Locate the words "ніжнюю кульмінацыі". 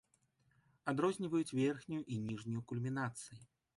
2.25-3.37